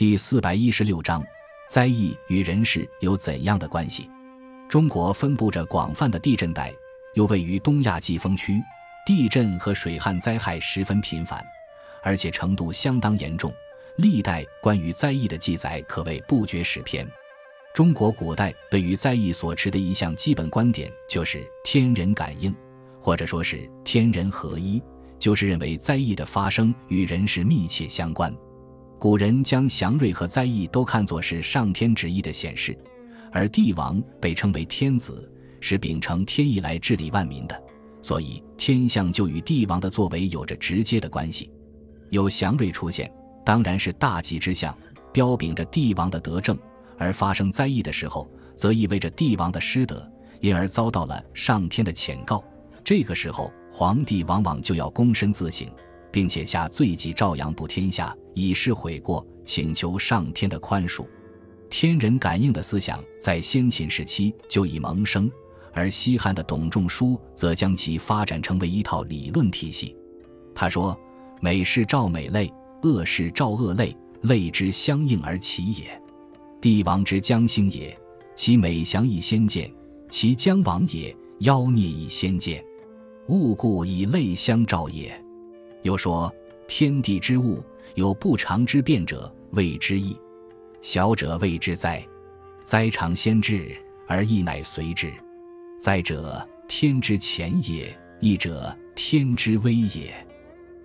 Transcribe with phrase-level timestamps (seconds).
[0.00, 1.22] 第四百一十六章：
[1.68, 4.08] 灾异与人事有怎样的关系？
[4.66, 6.72] 中国分布着广泛的地震带，
[7.12, 8.62] 又位于东亚季风区，
[9.04, 11.44] 地震和水旱灾害十分频繁，
[12.02, 13.52] 而且程度相当严重。
[13.96, 17.06] 历代关于灾异的记载可谓不绝史篇。
[17.74, 22.56] 中国古代对于灾异所持的一项基本观点就是天人感应，
[22.98, 24.82] 或者说是天人合一，
[25.18, 28.34] 就是认为灾异的发生与人事密切相关。
[29.00, 32.76] 古人将祥瑞和灾异都看作是上天旨意的显示，
[33.32, 35.26] 而帝王被称为天子，
[35.58, 37.58] 是秉承天意来治理万民的，
[38.02, 41.50] 所以天象就与帝王的作为有着直接的关系。
[42.10, 43.10] 有祥瑞出现，
[43.42, 44.76] 当然是大吉之象，
[45.14, 46.54] 标炳着帝王的德政；
[46.98, 50.06] 而发生灾异的时候，则意味着帝王的失德，
[50.42, 52.44] 因而遭到了上天的谴告。
[52.84, 55.66] 这个时候，皇帝往往就要躬身自省。
[56.12, 61.06] 并且下罪己诏扬布天下，以示悔过，请求上天的宽恕。
[61.68, 65.30] 天人感应的思想在先秦时期就已萌生，
[65.72, 69.96] 而西汉的董仲舒则将其发展成为一套理论体系。
[70.52, 70.98] 他说
[71.40, 76.02] ：“美事照美类，恶事照恶类，类之相应而起也。
[76.60, 77.96] 帝王之将兴也，
[78.34, 79.70] 其美祥亦先见；
[80.10, 82.62] 其将亡也，妖孽亦先见。
[83.28, 85.16] 物故以类相照也。”
[85.82, 86.32] 又说
[86.68, 87.64] ：“天地之物，
[87.94, 90.16] 有不常之变者，谓之易；
[90.80, 92.04] 小者谓之灾。
[92.64, 95.12] 灾常先至，而易乃随之。
[95.80, 97.86] 灾者，天之潜也；
[98.20, 100.12] 易者，天之微也。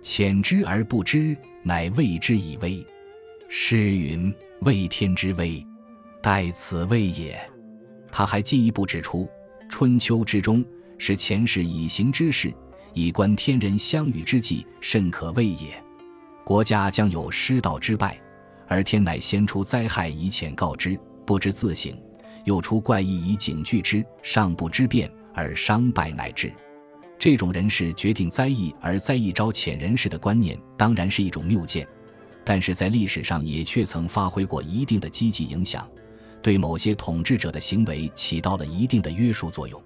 [0.00, 2.84] 潜之而不知，乃谓之以微。
[3.48, 5.64] 诗云：‘谓天之威，
[6.22, 7.38] 待此谓也。’
[8.10, 9.28] 他还进一步指出，
[9.68, 10.64] 春秋之中
[10.96, 12.52] 是前世已行之事。”
[12.96, 15.84] 以观天人相与之际，甚可畏也。
[16.42, 18.18] 国家将有失道之败，
[18.66, 21.92] 而天乃先出灾害以遣告之，不知自省；
[22.46, 26.50] 又出怪异以警惧之，尚不知变而伤败乃至。
[27.18, 31.86] 这种人事决定灾异，而灾异招遣人事的观念，当然是一种谬见，
[32.46, 35.86] 但是在历史上也确曾发挥过一定的积极影响，
[36.40, 39.78] 对某些统治者的行为起到了一定的约束作用。